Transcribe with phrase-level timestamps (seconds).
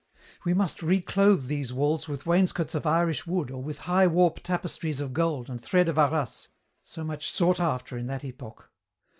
[0.43, 4.99] "We must reclothe these walls with wainscots of Irish wood or with high warp tapestries
[4.99, 6.47] of gold and thread of Arras,
[6.81, 8.67] so much sought after in that epoch.